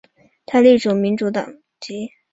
[0.47, 2.09] 他隶属民主党籍。